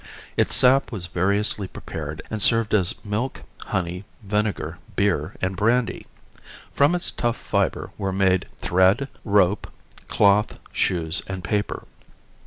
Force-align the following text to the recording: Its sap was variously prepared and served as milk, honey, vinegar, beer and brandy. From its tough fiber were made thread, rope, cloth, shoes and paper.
Its 0.35 0.55
sap 0.55 0.91
was 0.91 1.05
variously 1.05 1.67
prepared 1.67 2.23
and 2.31 2.41
served 2.41 2.73
as 2.73 2.95
milk, 3.05 3.43
honey, 3.59 4.03
vinegar, 4.23 4.79
beer 4.95 5.35
and 5.43 5.55
brandy. 5.55 6.07
From 6.73 6.95
its 6.95 7.11
tough 7.11 7.37
fiber 7.37 7.91
were 7.99 8.11
made 8.11 8.47
thread, 8.59 9.09
rope, 9.23 9.71
cloth, 10.07 10.57
shoes 10.73 11.21
and 11.27 11.43
paper. 11.43 11.85